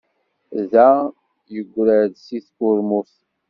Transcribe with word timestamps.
Dan 0.71 1.01
yeggra-d 1.53 2.13
deg 2.27 2.43
tkurmut. 2.47 3.11